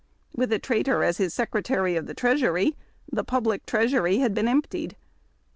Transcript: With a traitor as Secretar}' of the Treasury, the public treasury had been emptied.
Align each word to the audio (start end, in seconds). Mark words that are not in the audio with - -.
With 0.35 0.51
a 0.51 0.57
traitor 0.57 1.03
as 1.03 1.19
Secretar}' 1.19 1.95
of 1.95 2.07
the 2.07 2.15
Treasury, 2.15 2.75
the 3.11 3.23
public 3.23 3.67
treasury 3.67 4.17
had 4.17 4.33
been 4.33 4.47
emptied. 4.47 4.95